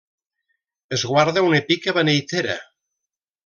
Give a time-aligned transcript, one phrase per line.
[0.97, 2.57] Es guarda una pica beneitera.